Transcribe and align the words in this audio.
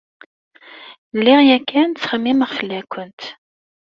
Lliɣ 1.17 1.39
yakan 1.49 1.89
ttxemmimeɣ 1.91 2.51
fell-akent. 2.57 3.21